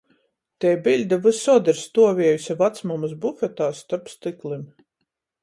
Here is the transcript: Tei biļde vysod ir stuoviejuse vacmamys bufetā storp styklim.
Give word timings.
Tei 0.63 0.69
biļde 0.87 1.19
vysod 1.25 1.69
ir 1.73 1.77
stuoviejuse 1.81 2.57
vacmamys 2.63 3.15
bufetā 3.27 3.71
storp 3.83 4.11
styklim. 4.17 4.67